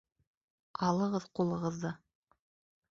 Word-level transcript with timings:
Алығыҙ 0.89 1.29
ҡулығыҙҙы! 1.41 1.95